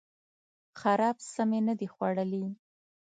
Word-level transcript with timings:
خراب 0.79 1.17
څه 1.33 1.41
می 1.49 1.59
نه 1.67 1.73
دي 1.79 1.87
خوړلي 1.93 2.45